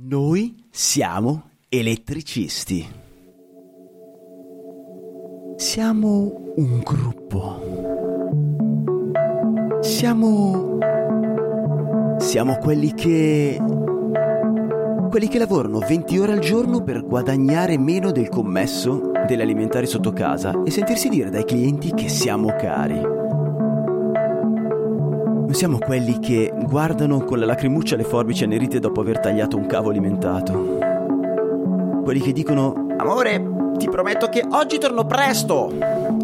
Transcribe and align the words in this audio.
Noi 0.00 0.54
siamo 0.70 1.50
elettricisti. 1.68 2.86
Siamo 5.56 6.52
un 6.54 6.78
gruppo. 6.84 7.58
Siamo... 9.80 10.78
Siamo 12.18 12.58
quelli 12.58 12.94
che... 12.94 13.60
Quelli 15.10 15.26
che 15.26 15.38
lavorano 15.38 15.80
20 15.80 16.18
ore 16.20 16.32
al 16.34 16.38
giorno 16.38 16.84
per 16.84 17.04
guadagnare 17.04 17.76
meno 17.76 18.12
del 18.12 18.28
commesso 18.28 19.10
delle 19.26 19.42
alimentari 19.42 19.88
sotto 19.88 20.12
casa 20.12 20.62
e 20.62 20.70
sentirsi 20.70 21.08
dire 21.08 21.28
dai 21.28 21.44
clienti 21.44 21.92
che 21.92 22.08
siamo 22.08 22.54
cari. 22.54 23.17
Non 25.48 25.56
siamo 25.56 25.78
quelli 25.78 26.18
che 26.18 26.52
guardano 26.54 27.24
con 27.24 27.38
la 27.38 27.46
lacrimuccia 27.46 27.96
le 27.96 28.04
forbici 28.04 28.44
annerite 28.44 28.80
dopo 28.80 29.00
aver 29.00 29.18
tagliato 29.18 29.56
un 29.56 29.64
cavo 29.64 29.88
alimentato. 29.88 30.78
Quelli 32.04 32.20
che 32.20 32.32
dicono 32.32 32.88
Amore, 32.98 33.72
ti 33.78 33.88
prometto 33.88 34.28
che 34.28 34.44
oggi 34.46 34.76
torno 34.76 35.06
presto! 35.06 35.72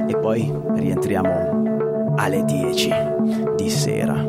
E 0.06 0.14
poi 0.18 0.54
rientriamo 0.74 2.14
alle 2.16 2.44
10 2.44 2.90
di 3.56 3.70
sera. 3.70 4.26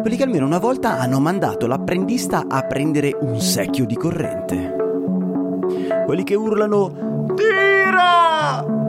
Quelli 0.00 0.16
che 0.16 0.22
almeno 0.22 0.46
una 0.46 0.60
volta 0.60 1.00
hanno 1.00 1.18
mandato 1.18 1.66
l'apprendista 1.66 2.44
a 2.46 2.62
prendere 2.62 3.16
un 3.20 3.40
secchio 3.40 3.86
di 3.86 3.96
corrente. 3.96 4.76
Quelli 6.06 6.22
che 6.22 6.36
urlano 6.36 7.26
Tira! 7.34 8.79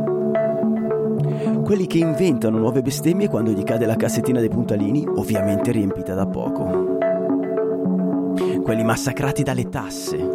Quelli 1.72 1.88
che 1.88 2.00
inventano 2.00 2.58
nuove 2.58 2.82
bestemmie 2.82 3.30
quando 3.30 3.52
gli 3.52 3.64
cade 3.64 3.86
la 3.86 3.96
cassettina 3.96 4.42
dei 4.42 4.50
puntalini, 4.50 5.08
ovviamente 5.08 5.72
riempita 5.72 6.14
da 6.14 6.28
poco. 6.28 6.98
Quelli 8.62 8.84
massacrati 8.84 9.42
dalle 9.42 9.70
tasse. 9.70 10.32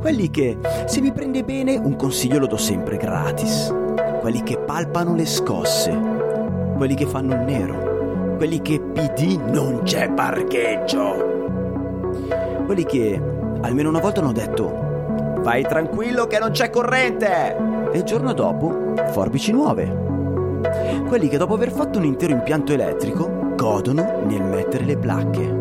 Quelli 0.00 0.30
che, 0.30 0.58
se 0.86 1.00
mi 1.00 1.12
prende 1.12 1.44
bene, 1.44 1.76
un 1.76 1.94
consiglio 1.94 2.40
lo 2.40 2.48
do 2.48 2.56
sempre 2.56 2.96
gratis. 2.96 3.72
Quelli 4.20 4.42
che 4.42 4.58
palpano 4.58 5.14
le 5.14 5.24
scosse. 5.24 5.96
Quelli 6.76 6.96
che 6.96 7.06
fanno 7.06 7.34
il 7.34 7.42
nero. 7.42 8.34
Quelli 8.36 8.60
che 8.60 8.80
PD 8.80 9.38
non 9.52 9.82
c'è 9.84 10.10
parcheggio. 10.10 11.62
Quelli 12.66 12.84
che 12.84 13.22
almeno 13.60 13.88
una 13.88 14.00
volta 14.00 14.20
hanno 14.20 14.32
detto 14.32 14.82
Vai 15.42 15.62
tranquillo 15.62 16.26
che 16.26 16.40
non 16.40 16.50
c'è 16.50 16.70
corrente! 16.70 17.56
E 17.92 17.98
il 17.98 18.02
giorno 18.02 18.32
dopo, 18.32 18.94
forbici 19.12 19.52
nuove. 19.52 20.13
Quelli 21.06 21.28
che 21.28 21.36
dopo 21.36 21.54
aver 21.54 21.70
fatto 21.70 21.98
un 21.98 22.04
intero 22.04 22.32
impianto 22.32 22.72
elettrico 22.72 23.52
godono 23.54 24.22
nel 24.24 24.42
mettere 24.42 24.84
le 24.84 24.96
placche. 24.96 25.60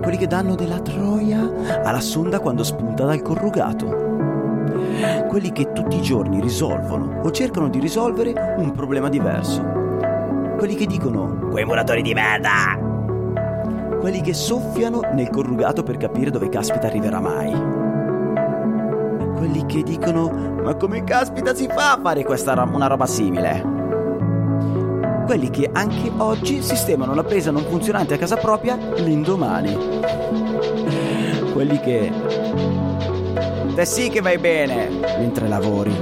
Quelli 0.00 0.16
che 0.16 0.26
danno 0.26 0.54
della 0.54 0.80
troia 0.80 1.50
alla 1.82 2.00
sonda 2.00 2.40
quando 2.40 2.64
spunta 2.64 3.04
dal 3.04 3.22
corrugato. 3.22 4.04
Quelli 5.28 5.52
che 5.52 5.72
tutti 5.72 5.96
i 5.96 6.02
giorni 6.02 6.40
risolvono 6.40 7.20
o 7.22 7.30
cercano 7.30 7.68
di 7.68 7.78
risolvere 7.78 8.54
un 8.56 8.72
problema 8.72 9.08
diverso. 9.08 9.62
Quelli 10.56 10.74
che 10.74 10.86
dicono 10.86 11.48
quei 11.50 11.64
muratori 11.64 12.02
di 12.02 12.14
merda. 12.14 12.78
Quelli 14.00 14.20
che 14.20 14.34
soffiano 14.34 15.00
nel 15.12 15.28
corrugato 15.28 15.82
per 15.82 15.96
capire 15.96 16.30
dove 16.30 16.48
caspita 16.48 16.86
arriverà 16.86 17.20
mai 17.20 17.85
quelli 19.36 19.66
che 19.66 19.82
dicono 19.82 20.54
ma 20.64 20.74
come 20.74 21.04
caspita 21.04 21.54
si 21.54 21.68
fa 21.68 21.92
a 21.92 22.00
fare 22.02 22.24
questa 22.24 22.54
ro- 22.54 22.68
una 22.72 22.86
roba 22.86 23.06
simile? 23.06 23.74
Quelli 25.26 25.50
che 25.50 25.68
anche 25.72 26.10
oggi 26.16 26.62
sistemano 26.62 27.14
la 27.14 27.22
presa 27.22 27.50
non 27.50 27.64
funzionante 27.64 28.14
a 28.14 28.18
casa 28.18 28.36
propria 28.36 28.76
l'indomani. 28.96 29.76
Quelli 31.52 31.78
che... 31.80 32.12
Te 33.74 33.84
sì 33.84 34.08
che 34.08 34.20
vai 34.20 34.38
bene 34.38 34.88
mentre 35.18 35.48
lavori. 35.48 35.94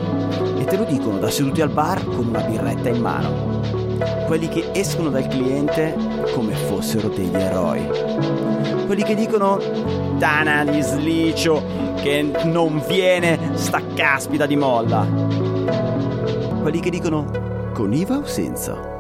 E 0.59 0.65
te 0.65 0.77
lo 0.77 0.85
dicono 0.85 1.19
da 1.19 1.31
seduti 1.31 1.61
al 1.61 1.71
bar 1.71 2.05
con 2.05 2.29
una 2.29 2.41
birretta 2.41 2.89
in 2.89 3.01
mano. 3.01 3.54
Quelli 4.27 4.49
che 4.49 4.71
escono 4.73 5.11
dal 5.11 5.27
cliente 5.27 5.97
come 6.33 6.55
fossero 6.55 7.09
degli 7.09 7.35
eroi. 7.35 7.87
Quelli 8.87 9.03
che 9.03 9.15
dicono 9.15 9.59
Dana 10.19 10.65
di 10.65 10.81
slicio 10.81 11.63
che 11.97 12.31
non 12.45 12.83
viene 12.87 13.53
sta 13.55 13.81
caspita 13.95 14.47
di 14.47 14.57
molla. 14.57 15.07
Quelli 16.61 16.81
che 16.81 16.91
dicono 16.91 17.71
con 17.73 17.93
IVA 17.93 18.17
o 18.17 18.25
senza. 18.25 18.93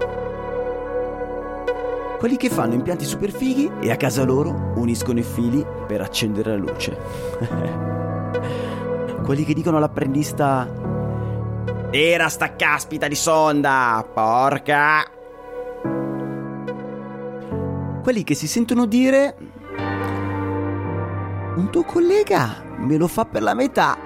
Quelli 2.18 2.36
che 2.36 2.48
fanno 2.48 2.74
impianti 2.74 3.04
super 3.04 3.30
fighi 3.30 3.70
e 3.80 3.90
a 3.90 3.96
casa 3.96 4.24
loro 4.24 4.72
uniscono 4.76 5.18
i 5.18 5.22
fili 5.22 5.64
per 5.86 6.00
accendere 6.00 6.50
la 6.50 6.56
luce. 6.56 6.98
Quelli 9.22 9.44
che 9.44 9.54
dicono 9.54 9.76
all'apprendista 9.78 10.83
Era 11.96 12.28
sta 12.28 12.56
caspita 12.56 13.06
di 13.06 13.14
sonda, 13.14 14.04
porca! 14.12 15.04
Quelli 18.02 18.24
che 18.24 18.34
si 18.34 18.48
sentono 18.48 18.86
dire 18.86 19.36
Un 21.54 21.68
tuo 21.70 21.84
collega 21.84 22.64
me 22.78 22.96
lo 22.96 23.06
fa 23.06 23.26
per 23.26 23.42
la 23.42 23.54
metà. 23.54 23.96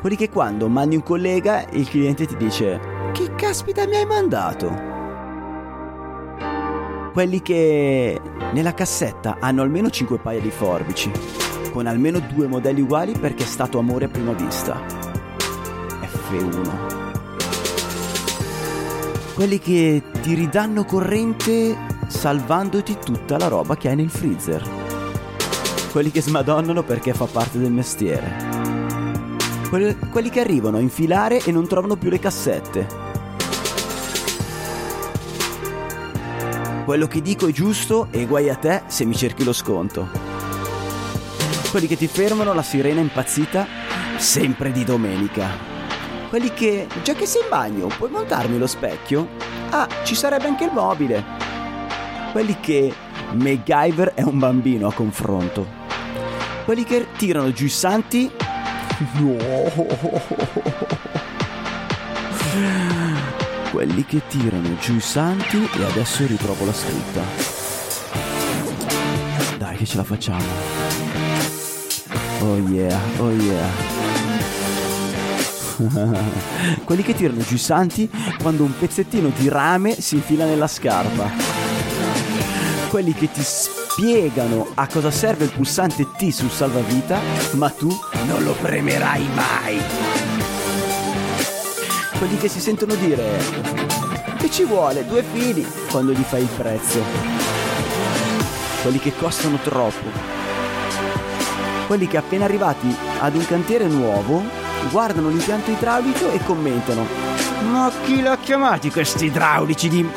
Quelli 0.00 0.16
che 0.16 0.30
quando 0.30 0.70
mandi 0.70 0.96
un 0.96 1.02
collega 1.02 1.66
il 1.72 1.86
cliente 1.90 2.24
ti 2.24 2.38
dice 2.38 2.80
Che 3.12 3.34
caspita 3.34 3.86
mi 3.86 3.96
hai 3.96 4.06
mandato? 4.06 4.68
Quelli 7.12 7.42
che 7.42 8.18
nella 8.52 8.72
cassetta 8.72 9.36
hanno 9.40 9.60
almeno 9.60 9.90
5 9.90 10.20
paia 10.20 10.40
di 10.40 10.50
forbici, 10.50 11.12
con 11.70 11.86
almeno 11.86 12.18
due 12.18 12.46
modelli 12.46 12.80
uguali 12.80 13.12
perché 13.12 13.44
è 13.44 13.46
stato 13.46 13.78
amore 13.78 14.06
a 14.06 14.08
prima 14.08 14.32
vista. 14.32 15.05
F1. 16.30 16.94
Quelli 19.34 19.58
che 19.58 20.02
ti 20.22 20.34
ridanno 20.34 20.84
corrente 20.84 21.76
salvandoti 22.08 22.98
tutta 23.04 23.36
la 23.36 23.48
roba 23.48 23.76
che 23.76 23.88
hai 23.88 23.96
nel 23.96 24.10
freezer. 24.10 24.62
Quelli 25.92 26.10
che 26.10 26.22
smadonnano 26.22 26.82
perché 26.82 27.12
fa 27.14 27.26
parte 27.26 27.58
del 27.58 27.70
mestiere. 27.70 28.54
Quelli, 29.68 29.96
quelli 30.10 30.30
che 30.30 30.40
arrivano 30.40 30.78
a 30.78 30.80
infilare 30.80 31.42
e 31.44 31.52
non 31.52 31.66
trovano 31.68 31.96
più 31.96 32.10
le 32.10 32.18
cassette. 32.18 33.04
Quello 36.84 37.06
che 37.08 37.20
dico 37.20 37.46
è 37.46 37.52
giusto 37.52 38.08
e 38.10 38.26
guai 38.26 38.48
a 38.48 38.54
te 38.54 38.82
se 38.86 39.04
mi 39.04 39.14
cerchi 39.14 39.44
lo 39.44 39.52
sconto. 39.52 40.08
Quelli 41.70 41.86
che 41.86 41.96
ti 41.96 42.06
fermano 42.06 42.54
la 42.54 42.62
sirena 42.62 43.00
impazzita 43.00 43.66
sempre 44.18 44.72
di 44.72 44.84
domenica. 44.84 45.75
Quelli 46.36 46.52
che, 46.52 46.86
già 47.02 47.14
che 47.14 47.24
sei 47.24 47.40
in 47.44 47.48
bagno, 47.48 47.86
puoi 47.86 48.10
montarmi 48.10 48.58
lo 48.58 48.66
specchio? 48.66 49.26
Ah, 49.70 49.88
ci 50.04 50.14
sarebbe 50.14 50.46
anche 50.46 50.64
il 50.64 50.70
mobile. 50.70 51.24
Quelli 52.30 52.60
che 52.60 52.92
MacGyver 53.32 54.12
è 54.12 54.20
un 54.20 54.38
bambino 54.38 54.88
a 54.88 54.92
confronto. 54.92 55.66
Quelli 56.66 56.84
che 56.84 57.06
tirano 57.16 57.50
giù 57.52 57.64
i 57.64 57.70
santi. 57.70 58.30
No. 59.14 59.36
Quelli 63.70 64.04
che 64.04 64.20
tirano 64.28 64.76
giù 64.78 64.96
i 64.96 65.00
santi 65.00 65.66
e 65.74 65.84
adesso 65.84 66.26
ritrovo 66.26 66.66
la 66.66 66.74
scritta. 66.74 67.22
Dai 69.56 69.76
che 69.78 69.86
ce 69.86 69.96
la 69.96 70.04
facciamo. 70.04 70.44
Oh 72.40 72.58
yeah, 72.68 73.00
oh 73.20 73.30
yeah. 73.30 73.85
Quelli 76.84 77.02
che 77.02 77.14
tirano 77.14 77.42
giù 77.42 77.54
i 77.54 77.58
santi 77.58 78.10
quando 78.40 78.64
un 78.64 78.76
pezzettino 78.76 79.30
di 79.36 79.48
rame 79.48 80.00
si 80.00 80.16
infila 80.16 80.44
nella 80.44 80.66
scarpa. 80.66 81.30
Quelli 82.88 83.12
che 83.12 83.30
ti 83.30 83.42
spiegano 83.42 84.68
a 84.74 84.86
cosa 84.86 85.10
serve 85.10 85.44
il 85.44 85.52
pulsante 85.52 86.06
T 86.16 86.30
sul 86.30 86.50
salvavita, 86.50 87.20
ma 87.52 87.68
tu 87.70 87.88
non 88.26 88.42
lo 88.42 88.52
premerai 88.52 89.26
mai. 89.34 89.80
Quelli 92.18 92.38
che 92.38 92.48
si 92.48 92.60
sentono 92.60 92.94
dire 92.94 93.38
che 94.38 94.50
ci 94.50 94.64
vuole 94.64 95.06
due 95.06 95.22
fili 95.22 95.66
quando 95.90 96.12
gli 96.12 96.22
fai 96.22 96.42
il 96.42 96.48
prezzo. 96.56 97.02
quelli 98.82 98.98
che 98.98 99.12
costano 99.16 99.58
troppo, 99.58 100.06
quelli 101.86 102.06
che 102.06 102.16
appena 102.16 102.44
arrivati 102.44 102.94
ad 103.20 103.34
un 103.34 103.44
cantiere 103.44 103.86
nuovo 103.88 104.65
guardano 104.90 105.28
l'impianto 105.28 105.70
idraulico 105.70 106.30
e 106.30 106.40
commentano 106.44 107.36
ma 107.70 107.90
chi 108.04 108.20
l'ha 108.20 108.36
chiamati 108.36 108.90
questi 108.90 109.26
idraulici 109.26 109.88
di... 109.88 110.08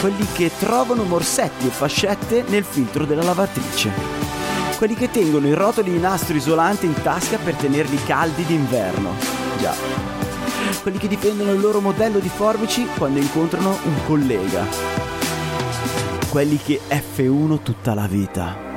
Quelli 0.00 0.26
che 0.32 0.50
trovano 0.58 1.02
morsetti 1.04 1.66
e 1.66 1.70
fascette 1.70 2.44
nel 2.48 2.64
filtro 2.64 3.04
della 3.04 3.22
lavatrice. 3.22 3.90
Quelli 4.76 4.94
che 4.94 5.10
tengono 5.10 5.48
i 5.48 5.54
rotoli 5.54 5.90
di 5.90 5.98
nastro 5.98 6.36
isolante 6.36 6.86
in 6.86 6.94
tasca 7.02 7.38
per 7.38 7.54
tenerli 7.54 8.02
caldi 8.04 8.44
d'inverno. 8.44 9.14
Già. 9.58 9.74
Quelli 10.82 10.98
che 10.98 11.08
difendono 11.08 11.52
il 11.52 11.60
loro 11.60 11.80
modello 11.80 12.20
di 12.20 12.28
forbici 12.28 12.86
quando 12.96 13.18
incontrano 13.18 13.76
un 13.82 14.04
collega. 14.06 14.64
Quelli 16.28 16.58
che 16.58 16.80
F1 16.88 17.62
tutta 17.62 17.94
la 17.94 18.06
vita 18.06 18.67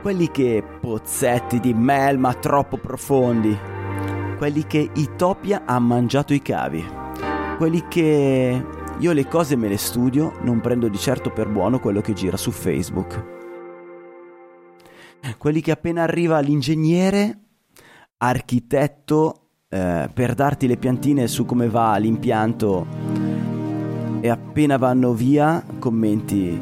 quelli 0.00 0.30
che 0.30 0.62
pozzetti 0.80 1.60
di 1.60 1.74
melma 1.74 2.34
troppo 2.34 2.76
profondi, 2.76 3.56
quelli 4.36 4.66
che 4.66 4.90
Itopia 4.94 5.62
ha 5.64 5.78
mangiato 5.78 6.32
i 6.32 6.40
cavi, 6.40 6.84
quelli 7.56 7.86
che 7.88 8.64
io 8.98 9.12
le 9.12 9.26
cose 9.26 9.56
me 9.56 9.68
le 9.68 9.76
studio, 9.76 10.34
non 10.42 10.60
prendo 10.60 10.88
di 10.88 10.98
certo 10.98 11.30
per 11.30 11.48
buono 11.48 11.80
quello 11.80 12.00
che 12.00 12.12
gira 12.12 12.36
su 12.36 12.50
Facebook. 12.50 13.36
Quelli 15.36 15.60
che 15.60 15.72
appena 15.72 16.04
arriva 16.04 16.38
l'ingegnere, 16.40 17.38
architetto, 18.18 19.48
eh, 19.68 20.08
per 20.12 20.34
darti 20.34 20.66
le 20.66 20.76
piantine 20.76 21.26
su 21.26 21.44
come 21.44 21.68
va 21.68 21.96
l'impianto 21.96 22.86
e 24.20 24.28
appena 24.28 24.78
vanno 24.78 25.12
via 25.12 25.62
commenti 25.78 26.58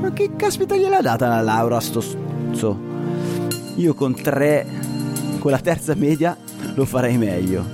ma 0.00 0.12
che 0.12 0.30
caspita 0.36 0.76
gliel'ha 0.76 1.00
data 1.00 1.28
la 1.28 1.40
laurea 1.40 1.76
a 1.76 1.80
sto 1.80 2.00
stuzzo 2.56 2.78
io 3.76 3.92
con 3.92 4.14
tre 4.14 4.66
con 5.38 5.50
la 5.50 5.58
terza 5.58 5.94
media 5.94 6.36
lo 6.74 6.86
farei 6.86 7.18
meglio. 7.18 7.64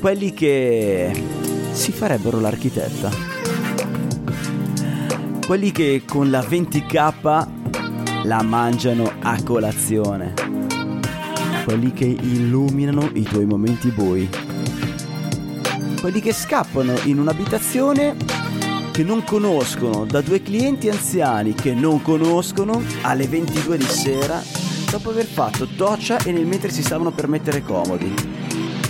Quelli 0.00 0.34
che 0.34 1.12
si 1.70 1.92
farebbero 1.92 2.40
l'architetta. 2.40 3.10
Quelli 5.46 5.70
che 5.70 6.02
con 6.04 6.30
la 6.30 6.40
20k 6.40 8.24
la 8.24 8.42
mangiano 8.42 9.10
a 9.20 9.40
colazione. 9.42 10.34
Quelli 11.64 11.92
che 11.92 12.04
illuminano 12.04 13.08
i 13.14 13.22
tuoi 13.22 13.46
momenti 13.46 13.90
bui. 13.90 14.28
Quelli 16.00 16.20
che 16.20 16.32
scappano 16.32 16.94
in 17.04 17.20
un'abitazione 17.20 18.31
che 18.92 19.02
non 19.02 19.24
conoscono, 19.24 20.04
da 20.04 20.20
due 20.20 20.42
clienti 20.42 20.90
anziani 20.90 21.54
che 21.54 21.72
non 21.72 22.02
conoscono 22.02 22.82
alle 23.00 23.26
22 23.26 23.78
di 23.78 23.86
sera 23.86 24.42
dopo 24.90 25.10
aver 25.10 25.24
fatto 25.24 25.64
doccia 25.64 26.18
e 26.18 26.30
nel 26.30 26.46
mentre 26.46 26.70
si 26.70 26.82
stavano 26.82 27.10
per 27.10 27.26
mettere 27.26 27.62
comodi. 27.62 28.12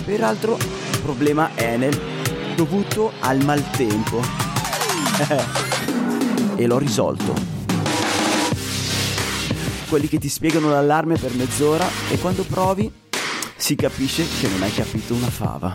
Peraltro, 0.03 0.59
problema 1.01 1.51
Enel 1.55 1.97
dovuto 2.55 3.13
al 3.21 3.41
maltempo. 3.43 4.21
e 6.55 6.67
l'ho 6.67 6.77
risolto. 6.77 7.33
Quelli 9.87 10.09
che 10.09 10.19
ti 10.19 10.27
spiegano 10.27 10.69
l'allarme 10.69 11.17
per 11.17 11.33
mezz'ora 11.33 11.87
e 12.09 12.19
quando 12.19 12.43
provi 12.43 12.91
si 13.55 13.75
capisce 13.75 14.25
che 14.41 14.49
non 14.49 14.61
hai 14.61 14.73
capito 14.73 15.13
una 15.13 15.29
fava 15.29 15.73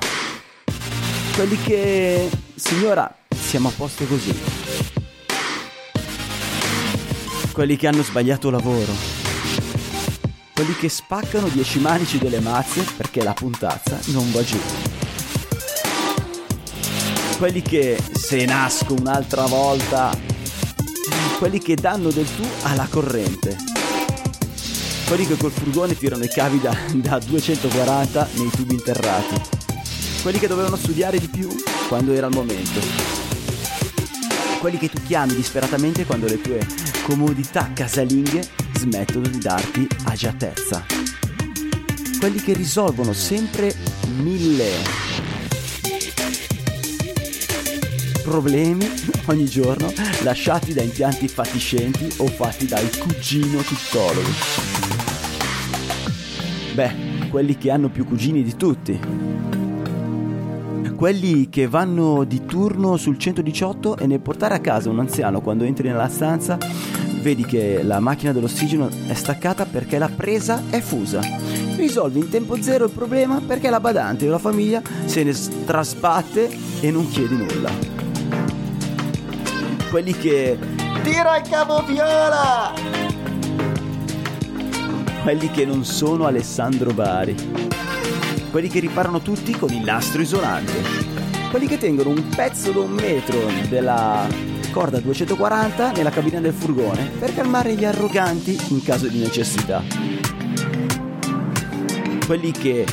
quelli 1.38 1.56
che... 1.62 2.28
Signora, 2.56 3.14
siamo 3.48 3.68
a 3.68 3.72
posto 3.74 4.04
così. 4.04 4.38
Quelli 7.50 7.76
che 7.76 7.86
hanno 7.86 8.02
sbagliato 8.02 8.50
lavoro. 8.50 8.92
Quelli 10.52 10.76
che 10.76 10.90
spaccano 10.90 11.48
10 11.48 11.78
manici 11.78 12.18
delle 12.18 12.40
mazze 12.40 12.84
perché 12.94 13.22
la 13.22 13.32
puntazza 13.32 13.98
non 14.08 14.30
va 14.32 14.44
giù. 14.44 14.58
Quelli 17.38 17.62
che 17.62 17.98
se 18.12 18.44
nasco 18.44 18.92
un'altra 18.92 19.46
volta. 19.46 20.14
Quelli 21.38 21.58
che 21.58 21.74
danno 21.74 22.10
del 22.10 22.26
tu 22.36 22.46
alla 22.64 22.86
corrente. 22.86 23.56
Quelli 25.06 25.26
che 25.26 25.38
col 25.38 25.52
furgone 25.52 25.96
tirano 25.96 26.24
i 26.24 26.28
cavi 26.28 26.60
da, 26.60 26.76
da 26.96 27.18
240 27.18 28.28
nei 28.34 28.50
tubi 28.50 28.74
interrati 28.74 29.56
quelli 30.22 30.38
che 30.38 30.48
dovevano 30.48 30.76
studiare 30.76 31.18
di 31.18 31.28
più 31.28 31.48
quando 31.88 32.12
era 32.12 32.26
il 32.26 32.34
momento, 32.34 32.80
quelli 34.58 34.78
che 34.78 34.88
tu 34.88 35.00
chiami 35.02 35.34
disperatamente 35.34 36.04
quando 36.04 36.26
le 36.26 36.40
tue 36.40 36.66
comodità 37.04 37.70
casalinghe 37.72 38.46
smettono 38.76 39.28
di 39.28 39.38
darti 39.38 39.86
agiatezza, 40.04 40.84
quelli 42.18 42.40
che 42.40 42.52
risolvono 42.54 43.12
sempre 43.12 43.74
mille 44.20 45.06
problemi 48.22 48.86
ogni 49.26 49.46
giorno 49.46 49.92
lasciati 50.22 50.74
da 50.74 50.82
impianti 50.82 51.28
fatiscenti 51.28 52.14
o 52.18 52.26
fatti 52.26 52.66
dal 52.66 52.90
cugino 52.98 53.62
tuttologo. 53.62 54.28
Beh, 56.74 57.28
quelli 57.30 57.56
che 57.56 57.70
hanno 57.70 57.88
più 57.88 58.04
cugini 58.04 58.42
di 58.42 58.54
tutti 58.54 59.37
quelli 60.96 61.48
che 61.48 61.68
vanno 61.68 62.24
di 62.24 62.44
turno 62.44 62.96
sul 62.96 63.18
118 63.18 63.98
e 63.98 64.06
nel 64.06 64.20
portare 64.20 64.54
a 64.54 64.60
casa 64.60 64.90
un 64.90 64.98
anziano 64.98 65.40
quando 65.40 65.64
entri 65.64 65.88
nella 65.88 66.08
stanza 66.08 66.58
vedi 67.20 67.44
che 67.44 67.82
la 67.82 68.00
macchina 68.00 68.32
dell'ossigeno 68.32 68.88
è 69.06 69.14
staccata 69.14 69.66
perché 69.66 69.98
la 69.98 70.08
presa 70.08 70.62
è 70.70 70.80
fusa. 70.80 71.20
Risolvi 71.76 72.20
in 72.20 72.30
tempo 72.30 72.60
zero 72.60 72.86
il 72.86 72.90
problema 72.90 73.40
perché 73.44 73.70
la 73.70 73.80
badante 73.80 74.26
o 74.26 74.30
la 74.30 74.38
famiglia 74.38 74.82
se 75.04 75.22
ne 75.24 75.34
trasbatte 75.64 76.48
e 76.80 76.90
non 76.90 77.08
chiedi 77.08 77.36
nulla. 77.36 77.70
Quelli 79.90 80.12
che 80.12 80.58
tira 81.02 81.36
il 81.38 81.48
cavo 81.48 81.82
viola! 81.82 82.72
Quelli 85.22 85.50
che 85.50 85.64
non 85.64 85.84
sono 85.84 86.26
Alessandro 86.26 86.92
Bari 86.92 87.67
quelli 88.50 88.68
che 88.68 88.80
riparano 88.80 89.20
tutti 89.20 89.52
con 89.52 89.70
il 89.72 89.82
nastro 89.82 90.22
isolante, 90.22 90.82
quelli 91.50 91.66
che 91.66 91.78
tengono 91.78 92.10
un 92.10 92.28
pezzo 92.28 92.72
da 92.72 92.80
un 92.80 92.90
metro 92.90 93.38
della 93.68 94.26
corda 94.70 95.00
240 95.00 95.92
nella 95.92 96.10
cabina 96.10 96.40
del 96.40 96.52
furgone 96.52 97.10
per 97.18 97.34
calmare 97.34 97.74
gli 97.74 97.84
arroganti 97.84 98.58
in 98.68 98.82
caso 98.82 99.06
di 99.08 99.18
necessità. 99.18 99.82
Quelli 102.26 102.50
che 102.52 102.86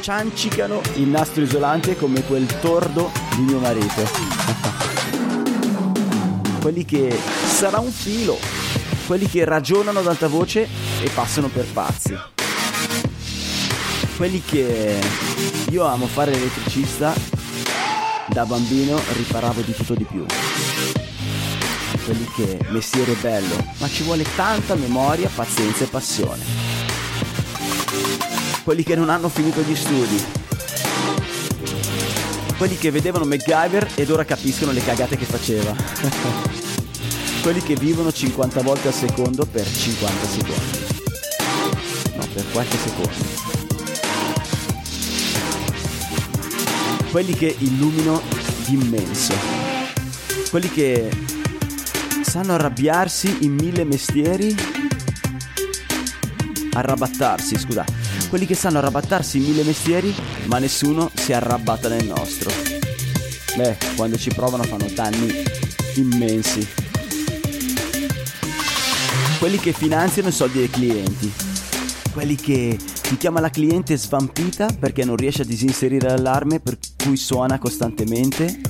ciancicano 0.00 0.80
il 0.96 1.08
nastro 1.08 1.42
isolante 1.42 1.96
come 1.96 2.22
quel 2.24 2.46
tordo 2.60 3.10
di 3.36 3.42
mio 3.42 3.58
marito. 3.58 4.28
quelli 6.60 6.84
che 6.84 7.18
sarà 7.46 7.78
un 7.78 7.90
filo, 7.90 8.38
quelli 9.06 9.26
che 9.26 9.44
ragionano 9.44 10.00
ad 10.00 10.06
alta 10.06 10.28
voce 10.28 10.68
e 11.02 11.08
passano 11.14 11.48
per 11.48 11.64
pazzi 11.72 12.39
quelli 14.20 14.42
che 14.42 15.00
io 15.70 15.86
amo 15.86 16.06
fare 16.06 16.32
l'elettricista, 16.32 17.14
da 18.26 18.44
bambino 18.44 19.00
riparavo 19.16 19.62
di 19.62 19.74
tutto 19.74 19.94
di 19.94 20.04
più. 20.04 20.26
Quelli 22.04 22.26
che 22.36 22.58
mestiere 22.68 23.14
bello, 23.14 23.56
ma 23.78 23.88
ci 23.88 24.02
vuole 24.02 24.26
tanta 24.36 24.74
memoria, 24.74 25.30
pazienza 25.34 25.84
e 25.84 25.86
passione. 25.86 26.44
Quelli 28.62 28.82
che 28.82 28.94
non 28.94 29.08
hanno 29.08 29.30
finito 29.30 29.62
gli 29.62 29.74
studi. 29.74 30.22
Quelli 32.58 32.76
che 32.76 32.90
vedevano 32.90 33.24
MacGyver 33.24 33.92
ed 33.94 34.10
ora 34.10 34.26
capiscono 34.26 34.72
le 34.72 34.84
cagate 34.84 35.16
che 35.16 35.24
faceva. 35.24 35.74
Quelli 37.40 37.62
che 37.62 37.74
vivono 37.74 38.12
50 38.12 38.60
volte 38.60 38.88
al 38.88 38.94
secondo 38.94 39.46
per 39.46 39.66
50 39.66 40.26
secondi. 40.26 40.78
No, 42.16 42.26
per 42.34 42.44
qualche 42.52 42.76
secondo. 42.76 43.49
Quelli 47.10 47.34
che 47.34 47.54
illumino 47.58 48.22
d'immenso, 48.66 49.34
quelli 50.50 50.70
che 50.70 51.10
sanno 52.22 52.54
arrabbiarsi 52.54 53.38
in 53.40 53.54
mille 53.54 53.84
mestieri, 53.84 54.54
arrabattarsi, 56.72 57.58
scusa, 57.58 57.84
quelli 58.28 58.46
che 58.46 58.54
sanno 58.54 58.78
arrabattarsi 58.78 59.38
in 59.38 59.44
mille 59.44 59.64
mestieri, 59.64 60.14
ma 60.44 60.58
nessuno 60.58 61.10
si 61.12 61.32
arrabatta 61.32 61.88
nel 61.88 62.06
nostro. 62.06 62.50
Beh, 63.56 63.76
quando 63.96 64.16
ci 64.16 64.30
provano 64.32 64.62
fanno 64.62 64.86
danni 64.94 65.42
immensi. 65.96 66.66
Quelli 69.40 69.58
che 69.58 69.72
finanziano 69.72 70.28
i 70.28 70.32
soldi 70.32 70.58
dei 70.58 70.70
clienti, 70.70 71.32
quelli 72.12 72.36
che 72.36 72.78
ti 73.10 73.16
chiama 73.16 73.40
la 73.40 73.50
cliente 73.50 73.96
svampita 73.96 74.68
perché 74.78 75.04
non 75.04 75.16
riesce 75.16 75.42
a 75.42 75.44
disinserire 75.44 76.08
l'allarme 76.08 76.60
per 76.60 76.78
cui 77.02 77.16
suona 77.16 77.58
costantemente, 77.58 78.60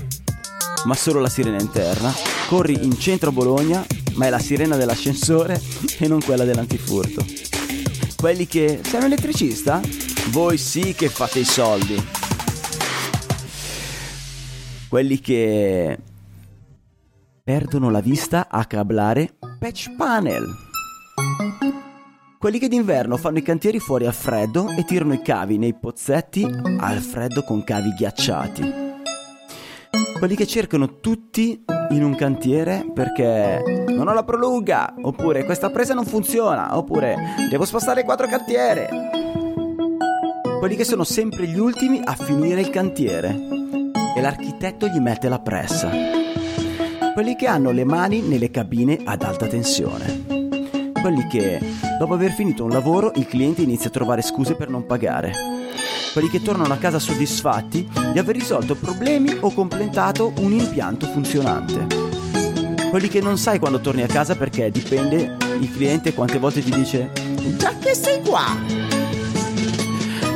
ma 0.85 0.95
solo 0.95 1.21
la 1.21 1.29
sirena 1.29 1.61
interna. 1.61 2.13
Corri 2.49 2.85
in 2.85 2.99
centro 2.99 3.33
Bologna, 3.33 3.85
ma 4.15 4.27
è 4.27 4.31
la 4.31 4.39
sirena 4.39 4.77
dell'ascensore 4.77 5.61
e 5.99 6.09
non 6.09 6.21
quella 6.21 6.45
dell'antifurto. 6.45 7.25
Quelli 8.17 8.47
che... 8.47 8.81
Sei 8.83 8.99
un 8.99 9.07
elettricista? 9.07 9.81
Voi 10.31 10.59
sì 10.59 10.95
che 10.95 11.09
fate 11.09 11.41
i 11.41 11.45
soldi. 11.45 12.03
Quelli 14.89 15.21
che 15.21 15.99
perdono 17.43 17.91
la 17.91 18.01
vista 18.01 18.49
a 18.49 18.65
cablare 18.65 19.37
patch 19.59 19.95
panel. 19.97 20.70
Quelli 22.41 22.59
che 22.59 22.69
d'inverno 22.69 23.19
fanno 23.19 23.37
i 23.37 23.43
cantieri 23.43 23.79
fuori 23.81 24.07
al 24.07 24.15
freddo 24.15 24.71
e 24.71 24.85
tirano 24.85 25.13
i 25.13 25.21
cavi 25.21 25.59
nei 25.59 25.75
pozzetti 25.75 26.43
al 26.79 26.97
freddo 27.01 27.43
con 27.43 27.63
cavi 27.65 27.93
ghiacciati. 27.93 28.73
Quelli 30.19 30.35
che 30.35 30.47
cercano 30.47 31.01
tutti 31.01 31.63
in 31.91 32.03
un 32.03 32.15
cantiere 32.15 32.91
perché 32.95 33.85
non 33.89 34.09
ho 34.09 34.15
la 34.15 34.25
prolunga, 34.25 34.95
oppure 35.03 35.45
questa 35.45 35.69
presa 35.69 35.93
non 35.93 36.07
funziona, 36.07 36.79
oppure 36.79 37.15
devo 37.51 37.67
spostare 37.67 38.05
quattro 38.05 38.27
cantiere. 38.27 38.89
Quelli 40.61 40.77
che 40.77 40.85
sono 40.85 41.05
sempre 41.05 41.47
gli 41.47 41.59
ultimi 41.59 42.01
a 42.03 42.15
finire 42.15 42.63
il 42.63 42.71
cantiere 42.71 43.39
e 44.17 44.21
l'architetto 44.23 44.87
gli 44.87 44.99
mette 44.99 45.29
la 45.29 45.41
pressa. 45.41 45.91
Quelli 47.13 47.37
che 47.37 47.47
hanno 47.47 47.71
le 47.71 47.85
mani 47.85 48.23
nelle 48.23 48.51
cabine 48.51 48.99
ad 49.05 49.25
alta 49.25 49.47
tensione. 49.47 50.30
Quelli 51.01 51.27
che, 51.29 51.59
dopo 51.99 52.15
aver 52.15 52.33
finito 52.33 52.65
un 52.65 52.71
lavoro, 52.71 53.13
il 53.15 53.27
cliente 53.27 53.63
inizia 53.63 53.89
a 53.89 53.93
trovare 53.93 54.23
scuse 54.23 54.55
per 54.55 54.69
non 54.69 54.85
pagare. 54.85 55.33
Quelli 56.13 56.29
che 56.29 56.43
tornano 56.43 56.75
a 56.75 56.77
casa 56.77 56.99
soddisfatti 56.99 57.89
di 58.13 58.19
aver 58.19 58.35
risolto 58.35 58.75
problemi 58.75 59.35
o 59.41 59.53
completato 59.53 60.33
un 60.39 60.53
impianto 60.53 61.07
funzionante. 61.07 61.87
Quelli 62.91 63.09
che 63.09 63.21
non 63.21 63.39
sai 63.39 63.59
quando 63.59 63.81
torni 63.81 64.03
a 64.03 64.09
casa 64.09 64.35
perché 64.35 64.71
dipende 64.71 65.37
il 65.61 65.73
cliente 65.73 66.13
quante 66.13 66.39
volte 66.39 66.63
ti 66.63 66.71
dice 66.71 67.11
già 67.57 67.73
che 67.79 67.95
sei 67.95 68.21
qua. 68.23 68.45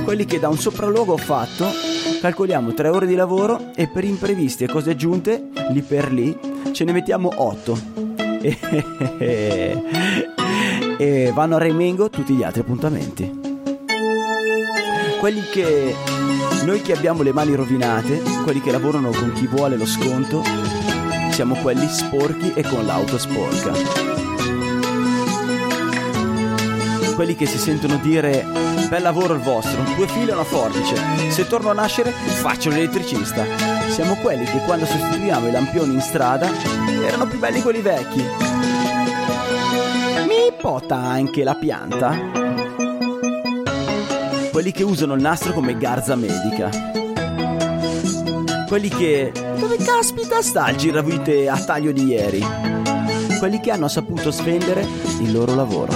Quelli 0.04 0.24
che 0.24 0.38
da 0.38 0.48
un 0.48 0.58
sopralluogo 0.58 1.16
fatto 1.16 1.66
calcoliamo 2.20 2.72
tre 2.72 2.88
ore 2.88 3.06
di 3.06 3.16
lavoro 3.16 3.72
e 3.74 3.88
per 3.88 4.04
imprevisti 4.04 4.64
e 4.64 4.68
cose 4.68 4.92
aggiunte, 4.92 5.48
lì 5.70 5.82
per 5.82 6.12
lì, 6.12 6.38
ce 6.72 6.84
ne 6.84 6.92
mettiamo 6.92 7.30
otto. 7.34 7.76
e 10.98 11.30
vanno 11.34 11.56
a 11.56 11.58
remengo 11.58 12.10
tutti 12.10 12.34
gli 12.34 12.42
altri 12.42 12.60
appuntamenti. 12.60 13.40
Quelli 15.20 15.42
che 15.50 15.94
noi 16.64 16.82
che 16.82 16.92
abbiamo 16.92 17.22
le 17.22 17.32
mani 17.32 17.54
rovinate, 17.54 18.22
quelli 18.42 18.60
che 18.60 18.70
lavorano 18.70 19.10
con 19.10 19.32
chi 19.32 19.46
vuole 19.46 19.76
lo 19.76 19.86
sconto, 19.86 20.42
siamo 21.30 21.54
quelli 21.56 21.86
sporchi 21.88 22.52
e 22.54 22.62
con 22.62 22.86
l'auto 22.86 23.18
sporca. 23.18 23.72
Quelli 27.14 27.34
che 27.36 27.46
si 27.46 27.58
sentono 27.58 27.96
dire 27.96 28.44
bel 28.88 29.02
lavoro 29.02 29.34
il 29.34 29.40
vostro, 29.40 29.82
due 29.96 30.06
file 30.08 30.30
e 30.30 30.34
una 30.34 30.44
forbice, 30.44 30.96
se 31.30 31.46
torno 31.46 31.70
a 31.70 31.74
nascere 31.74 32.10
faccio 32.10 32.70
l'elettricista. 32.70 33.44
Siamo 33.90 34.16
quelli 34.16 34.44
che 34.44 34.58
quando 34.64 34.86
sostituiamo 34.86 35.48
i 35.48 35.52
lampioni 35.52 35.94
in 35.94 36.00
strada 36.00 36.48
erano 37.04 37.26
più 37.26 37.38
belli 37.38 37.62
quelli 37.62 37.80
vecchi. 37.80 38.43
Mi 40.64 40.70
pota 40.70 40.96
anche 40.96 41.44
la 41.44 41.56
pianta? 41.56 42.16
Quelli 44.50 44.72
che 44.72 44.82
usano 44.82 45.12
il 45.12 45.20
nastro 45.20 45.52
come 45.52 45.76
garza 45.76 46.16
medica. 46.16 46.70
Quelli 48.66 48.88
che... 48.88 49.30
Dove 49.58 49.76
caspita 49.76 50.40
sta 50.40 50.70
il 50.70 50.78
giravite 50.78 51.50
a 51.50 51.62
taglio 51.62 51.92
di 51.92 52.04
ieri? 52.06 52.42
Quelli 53.38 53.60
che 53.60 53.72
hanno 53.72 53.88
saputo 53.88 54.30
svendere 54.30 54.86
il 55.20 55.32
loro 55.32 55.54
lavoro 55.54 55.92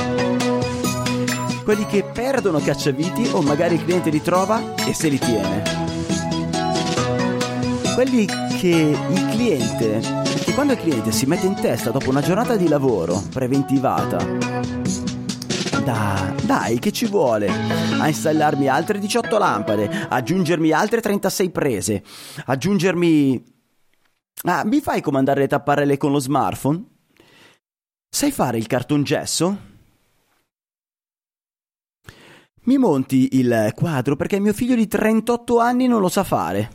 quelli 1.65 1.85
che 1.85 2.03
perdono 2.03 2.61
cacciaviti 2.61 3.29
o 3.33 3.43
magari 3.43 3.75
il 3.75 3.85
cliente 3.85 4.09
li 4.09 4.23
trova 4.23 4.75
e 4.87 4.95
se 4.95 5.09
li 5.09 5.19
tiene. 5.19 5.63
Quelli 7.95 8.25
che 8.59 8.97
il 9.11 9.29
cliente, 9.31 10.01
che 10.45 10.55
quando 10.55 10.73
il 10.73 10.79
cliente 10.79 11.13
si 11.13 11.27
mette 11.27 11.47
in 11.47 11.55
testa 11.55 11.91
dopo 11.91 12.09
una 12.09 12.23
giornata 12.23 12.57
di 12.57 12.69
lavoro 12.69 13.23
preventivata, 13.31 14.38
da, 15.89 16.35
dai, 16.45 16.79
che 16.79 16.93
ci 16.93 17.07
vuole? 17.07 17.49
A 17.49 18.07
installarmi 18.09 18.69
altre 18.69 18.99
18 18.99 19.39
lampade, 19.39 19.89
aggiungermi 19.89 20.71
altre 20.71 21.01
36 21.01 21.51
prese, 21.51 22.05
aggiungermi... 22.45 23.57
Ah, 24.43 24.67
mi 24.67 24.83
fai 24.83 25.01
comandare 25.01 25.41
le 25.41 25.47
tapparelle 25.47 25.97
con 25.97 26.13
lo 26.13 26.19
smartphone? 26.19 26.85
Sai 28.07 28.31
fare 28.31 28.59
il 28.59 28.67
cartongesso? 28.67 29.59
Mi 32.65 32.77
monti 32.77 33.39
il 33.39 33.73
quadro 33.75 34.15
perché 34.15 34.39
mio 34.39 34.53
figlio 34.53 34.75
di 34.75 34.87
38 34.87 35.59
anni 35.59 35.87
non 35.87 36.03
lo 36.03 36.11
sa 36.11 36.23
fare. 36.23 36.71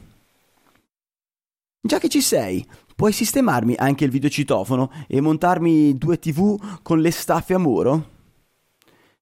Già 1.79 1.99
che 1.99 2.09
ci 2.09 2.21
sei, 2.21 2.67
puoi 2.95 3.11
sistemarmi 3.11 3.75
anche 3.77 4.05
il 4.05 4.09
videocitofono 4.09 4.91
e 5.07 5.21
montarmi 5.21 5.99
due 5.99 6.17
tv 6.17 6.81
con 6.81 6.99
le 6.99 7.11
staffe 7.11 7.53
a 7.53 7.59
muro? 7.59 8.12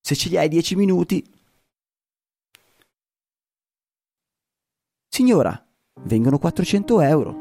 Se 0.02 0.16
ce 0.16 0.30
li 0.30 0.38
hai 0.38 0.50
10 0.50 0.76
minuti. 0.76 1.24
Signora, 5.08 5.66
vengono 6.04 6.38
400 6.38 7.02
euro. 7.02 7.36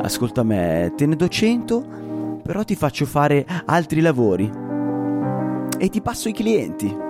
Ascolta 0.00 0.42
me, 0.42 0.92
te 0.96 1.06
ne 1.06 1.16
do 1.16 1.28
100, 1.28 2.40
però 2.42 2.64
ti 2.64 2.74
faccio 2.74 3.04
fare 3.06 3.44
altri 3.66 4.00
lavori. 4.00 4.50
E 5.78 5.88
ti 5.88 6.00
passo 6.00 6.28
i 6.28 6.32
clienti 6.32 7.04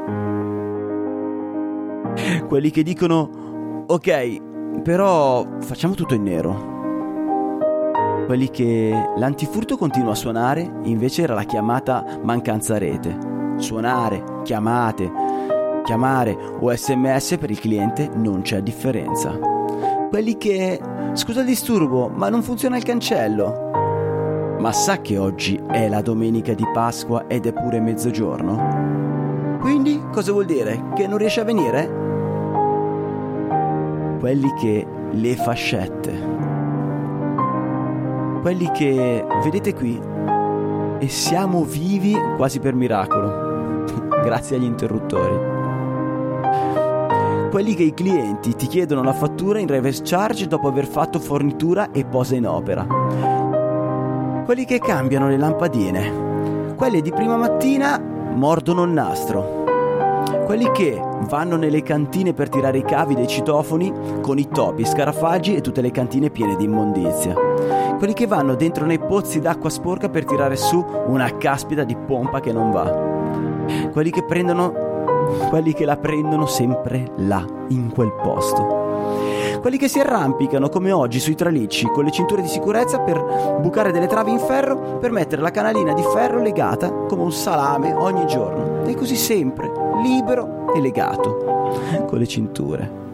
quelli 2.46 2.70
che 2.70 2.82
dicono 2.82 3.84
ok, 3.86 4.80
però 4.82 5.46
facciamo 5.60 5.94
tutto 5.94 6.14
in 6.14 6.22
nero. 6.22 6.74
Quelli 8.26 8.50
che 8.50 8.92
l'antifurto 9.16 9.76
continua 9.76 10.12
a 10.12 10.16
suonare, 10.16 10.80
invece 10.84 11.22
era 11.22 11.34
la 11.34 11.44
chiamata 11.44 12.18
mancanza 12.22 12.78
rete. 12.78 13.35
Suonare, 13.56 14.22
chiamate, 14.42 15.10
chiamare 15.84 16.36
o 16.60 16.74
sms 16.74 17.36
per 17.38 17.50
il 17.50 17.60
cliente 17.60 18.10
non 18.14 18.42
c'è 18.42 18.60
differenza. 18.60 19.38
Quelli 20.08 20.36
che 20.36 20.80
scusa 21.14 21.40
il 21.40 21.46
disturbo, 21.46 22.08
ma 22.08 22.28
non 22.28 22.42
funziona 22.42 22.76
il 22.76 22.84
cancello. 22.84 23.64
Ma 24.58 24.72
sa 24.72 25.00
che 25.00 25.18
oggi 25.18 25.60
è 25.70 25.88
la 25.88 26.00
domenica 26.00 26.54
di 26.54 26.64
Pasqua 26.72 27.26
ed 27.26 27.46
è 27.46 27.52
pure 27.52 27.80
mezzogiorno? 27.80 29.58
Quindi 29.60 30.02
cosa 30.12 30.32
vuol 30.32 30.46
dire? 30.46 30.90
Che 30.94 31.06
non 31.06 31.18
riesce 31.18 31.40
a 31.40 31.44
venire? 31.44 32.04
quelli 34.18 34.52
che 34.54 34.86
le 35.12 35.36
fascette, 35.36 36.12
quelli 38.40 38.70
che 38.72 39.24
vedete 39.42 39.74
qui 39.74 40.00
e 40.98 41.08
siamo 41.08 41.62
vivi 41.64 42.16
quasi 42.36 42.58
per 42.58 42.74
miracolo, 42.74 43.45
grazie 44.26 44.56
agli 44.56 44.64
interruttori. 44.64 45.54
Quelli 47.48 47.74
che 47.76 47.84
i 47.84 47.94
clienti 47.94 48.56
ti 48.56 48.66
chiedono 48.66 49.04
la 49.04 49.12
fattura 49.12 49.60
in 49.60 49.68
reverse 49.68 50.02
charge 50.04 50.48
dopo 50.48 50.66
aver 50.66 50.86
fatto 50.86 51.20
fornitura 51.20 51.92
e 51.92 52.04
posa 52.04 52.34
in 52.34 52.46
opera. 52.46 52.84
Quelli 54.44 54.64
che 54.64 54.80
cambiano 54.80 55.28
le 55.28 55.36
lampadine. 55.38 56.74
Quelli 56.74 57.00
di 57.02 57.12
prima 57.12 57.36
mattina 57.36 57.98
mordono 57.98 58.82
il 58.82 58.90
nastro 58.90 59.64
quelli 60.46 60.70
che 60.70 60.96
vanno 61.28 61.56
nelle 61.56 61.82
cantine 61.82 62.32
per 62.32 62.48
tirare 62.48 62.78
i 62.78 62.84
cavi 62.84 63.16
dei 63.16 63.26
citofoni 63.26 63.92
con 64.22 64.38
i 64.38 64.46
topi, 64.46 64.84
scarafaggi 64.84 65.56
e 65.56 65.60
tutte 65.60 65.80
le 65.80 65.90
cantine 65.90 66.30
piene 66.30 66.54
di 66.54 66.64
immondizia. 66.64 67.34
Quelli 67.98 68.12
che 68.12 68.28
vanno 68.28 68.54
dentro 68.54 68.86
nei 68.86 69.00
pozzi 69.00 69.40
d'acqua 69.40 69.70
sporca 69.70 70.08
per 70.08 70.24
tirare 70.24 70.54
su 70.54 70.84
una 71.06 71.36
caspita 71.36 71.82
di 71.82 71.96
pompa 71.96 72.38
che 72.38 72.52
non 72.52 72.70
va. 72.70 73.15
Quelli 73.92 74.10
che 74.10 74.24
prendono 74.24 74.86
quelli 75.48 75.72
che 75.72 75.84
la 75.84 75.96
prendono 75.96 76.46
sempre 76.46 77.12
là, 77.16 77.44
in 77.68 77.90
quel 77.92 78.12
posto. 78.12 78.84
Quelli 79.60 79.78
che 79.78 79.88
si 79.88 79.98
arrampicano 79.98 80.68
come 80.68 80.92
oggi 80.92 81.18
sui 81.18 81.34
tralicci 81.34 81.86
con 81.86 82.04
le 82.04 82.10
cinture 82.10 82.42
di 82.42 82.48
sicurezza 82.48 83.00
per 83.00 83.58
bucare 83.60 83.90
delle 83.90 84.06
travi 84.06 84.30
in 84.30 84.38
ferro 84.38 84.98
per 84.98 85.10
mettere 85.10 85.42
la 85.42 85.50
canalina 85.50 85.92
di 85.92 86.02
ferro 86.02 86.40
legata 86.40 86.92
come 86.92 87.22
un 87.22 87.32
salame 87.32 87.92
ogni 87.92 88.26
giorno. 88.26 88.84
E 88.84 88.94
così 88.94 89.16
sempre, 89.16 89.70
libero 90.02 90.72
e 90.74 90.80
legato, 90.80 92.04
con 92.06 92.18
le 92.18 92.26
cinture. 92.26 93.04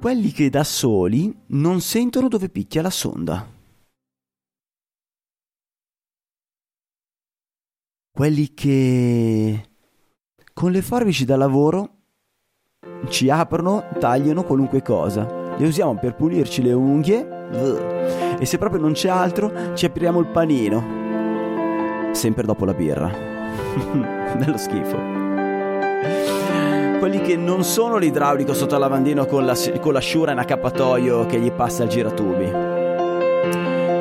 Quelli 0.00 0.30
che 0.30 0.50
da 0.50 0.62
soli 0.62 1.34
non 1.48 1.80
sentono 1.80 2.28
dove 2.28 2.48
picchia 2.48 2.82
la 2.82 2.90
sonda. 2.90 3.55
Quelli 8.16 8.54
che 8.54 9.68
con 10.54 10.70
le 10.70 10.80
forbici 10.80 11.26
da 11.26 11.36
lavoro 11.36 11.90
ci 13.08 13.28
aprono, 13.28 13.84
tagliano 13.98 14.42
qualunque 14.42 14.80
cosa. 14.80 15.54
Le 15.54 15.66
usiamo 15.66 15.98
per 15.98 16.14
pulirci 16.14 16.62
le 16.62 16.72
unghie. 16.72 18.38
E 18.38 18.46
se 18.46 18.56
proprio 18.56 18.80
non 18.80 18.92
c'è 18.92 19.10
altro, 19.10 19.74
ci 19.74 19.84
apriamo 19.84 20.18
il 20.20 20.28
panino. 20.28 22.12
Sempre 22.12 22.44
dopo 22.44 22.64
la 22.64 22.72
birra. 22.72 23.10
Bello 24.38 24.56
schifo. 24.56 24.96
Quelli 26.98 27.20
che 27.20 27.36
non 27.36 27.64
sono 27.64 27.98
l'idraulico 27.98 28.54
sotto 28.54 28.76
al 28.76 28.80
lavandino 28.80 29.26
con, 29.26 29.44
la, 29.44 29.54
con 29.78 29.92
l'asciura 29.92 30.32
in 30.32 30.38
accappatoio 30.38 31.26
che 31.26 31.38
gli 31.38 31.52
passa 31.52 31.82
il 31.82 31.90
giratubi. 31.90 32.50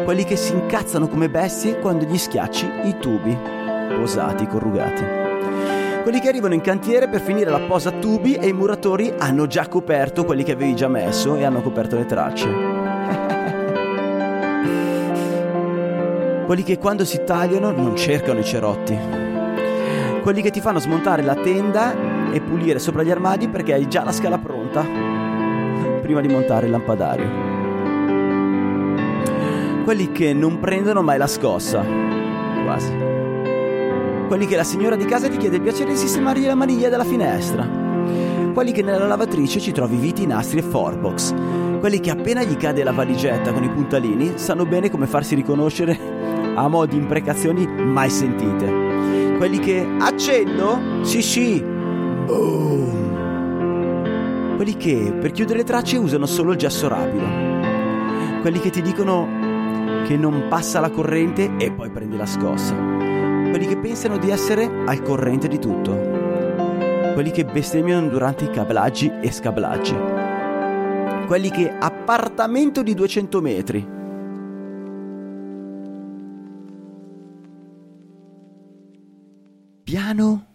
Quelli 0.05 0.23
che 0.23 0.37
si 0.37 0.53
incazzano 0.53 1.09
come 1.09 1.29
bestie 1.29 1.79
quando 1.79 2.05
gli 2.05 2.17
schiacci 2.17 2.65
i 2.85 2.95
tubi, 2.97 3.64
posati, 3.93 4.47
corrugati 4.47 5.25
quelli 6.05 6.19
che 6.19 6.27
arrivano 6.29 6.53
in 6.53 6.61
cantiere 6.61 7.09
per 7.09 7.19
finire 7.19 7.49
la 7.49 7.61
posa 7.61 7.89
tubi 7.89 8.35
e 8.35 8.49
i 8.49 8.53
muratori 8.53 9.11
hanno 9.17 9.47
già 9.47 9.67
coperto 9.67 10.23
quelli 10.23 10.43
che 10.43 10.51
avevi 10.51 10.75
già 10.75 10.87
messo 10.87 11.35
e 11.35 11.43
hanno 11.43 11.63
coperto 11.63 11.95
le 11.95 12.05
tracce. 12.05 12.47
quelli 16.45 16.61
che 16.61 16.77
quando 16.77 17.03
si 17.05 17.23
tagliano 17.25 17.71
non 17.71 17.95
cercano 17.95 18.37
i 18.37 18.43
cerotti. 18.43 18.95
Quelli 20.21 20.43
che 20.43 20.51
ti 20.51 20.61
fanno 20.61 20.77
smontare 20.77 21.23
la 21.23 21.33
tenda 21.33 21.95
e 22.31 22.39
pulire 22.39 22.77
sopra 22.77 23.01
gli 23.01 23.09
armadi 23.09 23.47
perché 23.47 23.73
hai 23.73 23.87
già 23.87 24.03
la 24.03 24.11
scala 24.11 24.37
pronta 24.37 24.85
prima 26.03 26.21
di 26.21 26.27
montare 26.27 26.67
il 26.67 26.71
lampadario. 26.71 27.29
Quelli 29.83 30.11
che 30.11 30.33
non 30.33 30.59
prendono 30.59 31.01
mai 31.01 31.17
la 31.17 31.25
scossa. 31.25 31.83
Quasi 32.63 33.14
quelli 34.27 34.47
che 34.47 34.55
la 34.55 34.63
signora 34.63 34.95
di 34.95 35.05
casa 35.05 35.27
ti 35.27 35.37
chiede 35.37 35.57
il 35.57 35.61
piacere 35.61 35.91
di 35.91 35.97
sistemargli 35.97 36.45
la 36.45 36.55
maniglia 36.55 36.89
della 36.89 37.03
finestra, 37.03 37.67
quelli 38.53 38.71
che 38.71 38.81
nella 38.81 39.05
lavatrice 39.05 39.59
ci 39.59 39.71
trovi 39.71 39.97
viti, 39.97 40.25
nastri 40.25 40.59
e 40.59 40.63
forbox, 40.63 41.33
quelli 41.79 41.99
che 41.99 42.09
appena 42.09 42.41
gli 42.43 42.57
cade 42.57 42.83
la 42.83 42.91
valigetta 42.91 43.51
con 43.51 43.63
i 43.63 43.69
puntalini 43.69 44.33
sanno 44.35 44.65
bene 44.65 44.89
come 44.89 45.05
farsi 45.07 45.35
riconoscere 45.35 45.99
a 46.55 46.67
mo' 46.67 46.85
di 46.85 46.97
imprecazioni 46.97 47.67
mai 47.67 48.09
sentite, 48.09 49.35
quelli 49.37 49.59
che 49.59 49.87
accendo? 49.99 50.79
Sì 51.01 51.21
sì, 51.21 51.63
boom, 52.25 53.03
quelli 54.55 54.75
che 54.77 55.13
per 55.19 55.31
chiudere 55.31 55.59
le 55.59 55.65
tracce 55.65 55.97
usano 55.97 56.25
solo 56.25 56.51
il 56.51 56.57
gesso 56.57 56.87
rapido, 56.87 57.25
quelli 58.41 58.59
che 58.59 58.71
ti 58.71 58.81
dicono 58.81 59.43
che 60.07 60.17
non 60.17 60.45
passa 60.49 60.79
la 60.79 60.89
corrente 60.89 61.51
e 61.57 61.71
poi 61.71 61.89
prendi 61.89 62.17
la 62.17 62.25
scossa 62.25 62.94
quelli 63.55 63.69
che 63.69 63.79
pensano 63.79 64.17
di 64.17 64.29
essere 64.31 64.65
al 64.65 65.01
corrente 65.01 65.47
di 65.47 65.57
tutto, 65.59 65.93
quelli 67.13 67.31
che 67.31 67.45
bestemmiano 67.45 68.09
durante 68.09 68.43
i 68.43 68.49
cablaggi 68.49 69.09
e 69.21 69.31
scablaggi, 69.31 69.95
quelli 71.25 71.49
che 71.51 71.69
appartamento 71.69 72.83
di 72.83 72.93
200 72.93 73.41
metri. 73.41 73.87
Piano. 79.85 80.47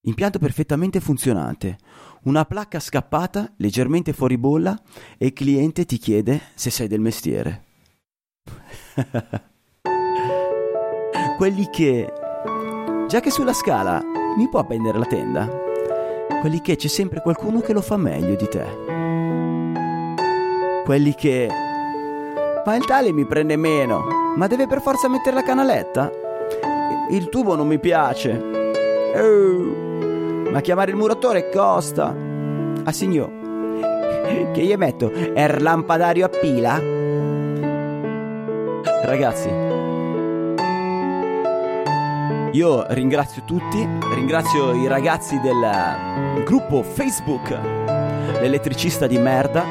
Impianto 0.00 0.38
perfettamente 0.38 1.00
funzionante, 1.00 1.76
una 2.22 2.46
placca 2.46 2.80
scappata 2.80 3.52
leggermente 3.58 4.14
fuori 4.14 4.38
bolla 4.38 4.82
e 5.18 5.26
il 5.26 5.32
cliente 5.34 5.84
ti 5.84 5.98
chiede 5.98 6.40
se 6.54 6.70
sei 6.70 6.88
del 6.88 7.00
mestiere. 7.00 7.64
quelli 11.42 11.68
che, 11.70 12.12
già 13.08 13.18
che 13.18 13.32
sulla 13.32 13.52
scala 13.52 14.00
mi 14.36 14.48
può 14.48 14.60
appendere 14.60 14.96
la 14.96 15.06
tenda, 15.06 15.50
quelli 16.40 16.60
che 16.60 16.76
c'è 16.76 16.86
sempre 16.86 17.20
qualcuno 17.20 17.58
che 17.58 17.72
lo 17.72 17.80
fa 17.80 17.96
meglio 17.96 18.36
di 18.36 18.46
te, 18.48 18.64
quelli 20.84 21.12
che, 21.16 21.48
ma 22.64 22.76
il 22.76 22.84
tale 22.84 23.10
mi 23.10 23.26
prende 23.26 23.56
meno, 23.56 24.04
ma 24.36 24.46
deve 24.46 24.68
per 24.68 24.80
forza 24.80 25.08
mettere 25.08 25.34
la 25.34 25.42
canaletta, 25.42 26.12
il 27.10 27.28
tubo 27.28 27.56
non 27.56 27.66
mi 27.66 27.80
piace, 27.80 28.40
oh, 29.16 30.48
ma 30.48 30.60
chiamare 30.60 30.92
il 30.92 30.96
muratore 30.96 31.50
costa, 31.50 32.14
ah 32.84 32.92
signor, 32.92 33.30
che 34.52 34.62
gli 34.62 34.72
metto, 34.76 35.10
è 35.10 35.42
il 35.42 35.60
lampadario 35.60 36.24
a 36.24 36.28
pila? 36.28 36.80
Ragazzi, 39.02 39.71
io 42.52 42.86
ringrazio 42.90 43.42
tutti, 43.44 43.88
ringrazio 44.14 44.74
i 44.74 44.86
ragazzi 44.86 45.40
del 45.40 46.44
gruppo 46.44 46.82
Facebook 46.82 47.80
L'elettricista 48.42 49.06
di 49.06 49.18
merda. 49.18 49.62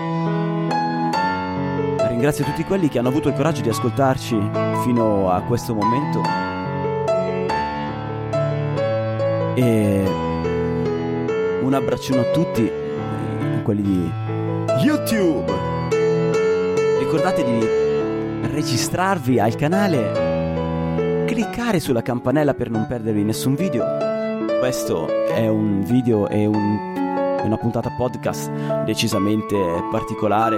Ringrazio 2.08 2.46
tutti 2.46 2.64
quelli 2.64 2.88
che 2.88 3.00
hanno 3.00 3.10
avuto 3.10 3.28
il 3.28 3.36
coraggio 3.36 3.62
di 3.62 3.68
ascoltarci 3.68 4.50
fino 4.84 5.30
a 5.30 5.42
questo 5.42 5.74
momento. 5.74 6.22
E 9.56 10.04
un 11.62 11.74
abbraccione 11.74 12.22
a 12.22 12.32
tutti, 12.32 12.72
quelli 13.64 13.82
di 13.82 14.12
YouTube. 14.84 15.52
Ricordate 17.00 17.44
di 17.44 17.68
registrarvi 18.54 19.38
al 19.38 19.56
canale 19.56 20.31
cliccare 21.32 21.80
sulla 21.80 22.02
campanella 22.02 22.54
per 22.54 22.70
non 22.70 22.86
perdervi 22.88 23.24
nessun 23.24 23.56
video. 23.56 23.86
Questo 24.60 25.08
è 25.28 25.48
un 25.48 25.82
video 25.82 26.28
e 26.28 26.46
un, 26.46 27.40
una 27.46 27.56
puntata 27.56 27.90
podcast 27.96 28.52
decisamente 28.84 29.56
particolare 29.90 30.58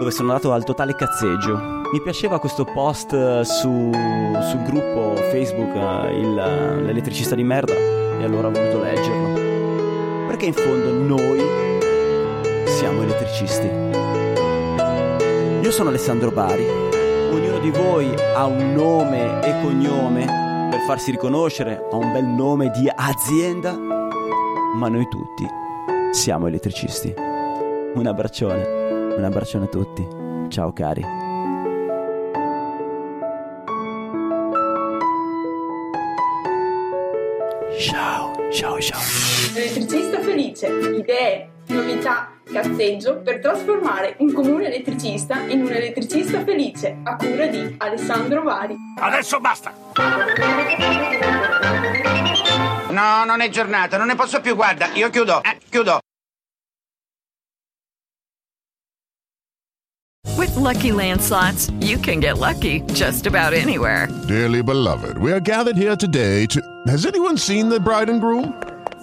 dove 0.00 0.10
sono 0.10 0.30
andato 0.30 0.52
al 0.52 0.64
totale 0.64 0.96
cazzeggio. 0.96 1.56
Mi 1.92 2.02
piaceva 2.02 2.40
questo 2.40 2.64
post 2.64 3.12
su, 3.42 3.92
sul 3.92 4.62
gruppo 4.64 5.14
Facebook, 5.30 5.72
il, 6.14 6.34
l'elettricista 6.84 7.36
di 7.36 7.44
merda, 7.44 7.74
e 7.74 8.24
allora 8.24 8.48
ho 8.48 8.50
voluto 8.50 8.80
leggerlo. 8.82 10.26
Perché 10.26 10.46
in 10.46 10.52
fondo 10.52 10.90
noi 10.90 11.40
siamo 12.64 13.02
elettricisti. 13.02 13.70
Io 15.62 15.70
sono 15.70 15.90
Alessandro 15.90 16.32
Bari 16.32 16.85
ognuno 17.30 17.58
di 17.58 17.70
voi 17.70 18.14
ha 18.34 18.44
un 18.46 18.72
nome 18.74 19.40
e 19.42 19.60
cognome 19.62 20.68
per 20.70 20.80
farsi 20.80 21.10
riconoscere, 21.10 21.86
ha 21.90 21.96
un 21.96 22.12
bel 22.12 22.24
nome 22.24 22.70
di 22.70 22.90
azienda, 22.94 23.72
ma 23.72 24.88
noi 24.88 25.06
tutti 25.08 25.46
siamo 26.10 26.46
elettricisti. 26.46 27.12
Un 27.94 28.06
abbraccione, 28.06 29.14
un 29.16 29.24
abbraccione 29.24 29.64
a 29.64 29.68
tutti. 29.68 30.06
Ciao 30.48 30.72
cari. 30.72 31.02
Ciao, 37.78 38.32
ciao, 38.50 38.80
ciao. 38.80 39.00
Elettricista 39.54 40.20
felice, 40.20 40.66
idee, 40.68 41.50
novità 41.68 42.30
Cazzeggio 42.52 43.16
per 43.16 43.40
trasformare 43.40 44.14
un 44.18 44.32
comune 44.32 44.66
elettricista 44.66 45.40
in 45.40 45.62
un 45.62 45.72
elettricista 45.72 46.44
felice 46.44 46.96
a 47.02 47.16
cura 47.16 47.46
di 47.46 47.74
Alessandro 47.78 48.42
Vari. 48.42 48.76
Adesso 48.98 49.40
basta! 49.40 49.72
No, 52.90 53.24
non 53.24 53.40
è 53.40 53.48
giornata, 53.48 53.96
non 53.96 54.06
ne 54.06 54.14
posso 54.14 54.40
più, 54.40 54.54
guarda, 54.54 54.88
io 54.94 55.10
chiudo, 55.10 55.42
eh, 55.42 55.58
chiudo. 55.68 55.98
With 60.36 60.54
lucky 60.54 60.92
landslots, 60.92 61.72
you 61.80 61.98
can 61.98 62.20
get 62.20 62.38
lucky 62.38 62.82
just 62.92 63.26
about 63.26 63.52
anywhere. 63.52 64.08
Dearly 64.26 64.62
beloved, 64.62 65.18
we 65.18 65.32
are 65.32 65.40
gathered 65.40 65.76
here 65.76 65.96
today 65.96 66.46
to. 66.46 66.60
Has 66.86 67.04
anyone 67.06 67.36
seen 67.36 67.68
the 67.68 67.80
bride 67.80 68.08
and 68.08 68.20
groom? 68.20 68.54